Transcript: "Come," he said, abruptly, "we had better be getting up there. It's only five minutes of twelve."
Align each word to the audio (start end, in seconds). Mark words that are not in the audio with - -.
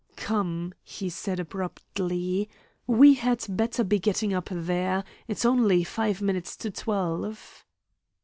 "Come," 0.15 0.73
he 0.83 1.09
said, 1.11 1.39
abruptly, 1.39 2.49
"we 2.87 3.13
had 3.13 3.45
better 3.47 3.83
be 3.83 3.99
getting 3.99 4.33
up 4.33 4.49
there. 4.51 5.03
It's 5.27 5.45
only 5.45 5.83
five 5.83 6.23
minutes 6.23 6.65
of 6.65 6.73
twelve." 6.73 7.63